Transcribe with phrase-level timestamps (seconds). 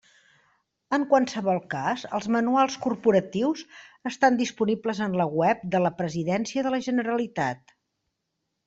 [0.95, 3.63] En qualsevol cas, els manuals corporatius
[4.13, 7.81] estan disponibles en la web de la Presidència de la Generalitat.